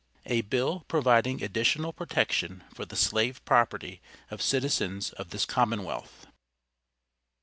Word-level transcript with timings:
A 0.25 0.41
BILL 0.41 0.79
PROVIDING 0.87 1.43
ADDITIONAL 1.43 1.93
PROTECTION 1.93 2.63
FOR 2.73 2.85
THE 2.85 2.95
SLAVE 2.95 3.45
PROPERTY 3.45 4.01
OF 4.31 4.41
CITIZENS 4.41 5.11
OF 5.11 5.29
THIS 5.29 5.45
COMMONWEALTH. 5.45 6.25